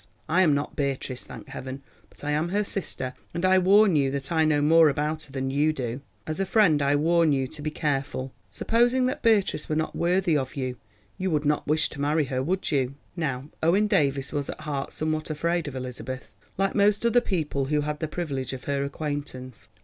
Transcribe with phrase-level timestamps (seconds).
[0.27, 4.09] I am not Beatrice, thank Heaven, but I am her sister, and I warn you
[4.09, 6.01] that I know more about her than you do.
[6.25, 8.33] As a friend I warn you to be careful.
[8.49, 10.77] Supposing that Beatrice were not worthy of you,
[11.19, 14.91] you would not wish to marry her, would you?" Now Owen Davies was at heart
[14.91, 19.67] somewhat afraid of Elizabeth, like most other people who had the privilege of her acquaintance.